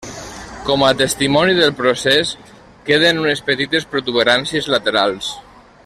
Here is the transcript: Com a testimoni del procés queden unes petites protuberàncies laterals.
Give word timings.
Com 0.69 0.85
a 0.85 0.93
testimoni 1.01 1.53
del 1.59 1.73
procés 1.81 2.31
queden 2.89 3.23
unes 3.27 3.45
petites 3.51 3.87
protuberàncies 3.93 4.71
laterals. 4.77 5.33